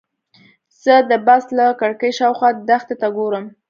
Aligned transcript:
زه 0.83 0.95
د 1.09 1.11
بس 1.25 1.45
له 1.57 1.65
کړکۍ 1.79 2.11
شاوخوا 2.19 2.49
دښتې 2.67 2.95
ته 3.01 3.07
ګورم. 3.17 3.45